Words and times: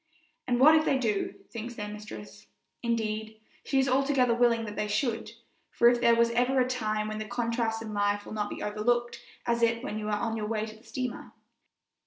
And 0.47 0.59
what 0.59 0.73
if 0.73 0.83
they 0.83 0.97
do, 0.97 1.35
thinks 1.51 1.75
their 1.75 1.87
mistress. 1.87 2.47
Indeed, 2.81 3.39
she 3.63 3.77
is 3.77 3.87
altogether 3.87 4.33
willing 4.33 4.65
that 4.65 4.75
they 4.75 4.87
should, 4.87 5.29
for 5.69 5.89
if 5.89 6.01
there 6.01 6.19
is 6.19 6.31
ever 6.31 6.59
a 6.59 6.67
time 6.67 7.07
when 7.07 7.19
the 7.19 7.25
contrasts 7.25 7.83
in 7.83 7.93
life 7.93 8.25
will 8.25 8.33
not 8.33 8.49
be 8.49 8.63
overlooked 8.63 9.19
it 9.47 9.61
is 9.63 9.83
when 9.83 9.99
you 9.99 10.07
are 10.07 10.19
on 10.19 10.35
your 10.35 10.47
way 10.47 10.65
to 10.65 10.75
the 10.75 10.83
steamer. 10.83 11.33